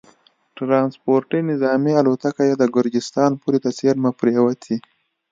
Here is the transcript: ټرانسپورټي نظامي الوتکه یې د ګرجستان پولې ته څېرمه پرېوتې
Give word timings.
ټرانسپورټي 0.57 1.39
نظامي 1.51 1.93
الوتکه 2.01 2.43
یې 2.49 2.55
د 2.57 2.63
ګرجستان 2.75 3.31
پولې 3.41 3.59
ته 3.63 3.69
څېرمه 3.77 4.11
پرېوتې 4.19 4.75